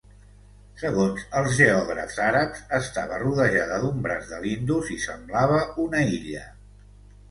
[0.83, 6.49] Segons els geògrafs àrabs, estava rodejada d'un braç de l'Indus i semblava una illa.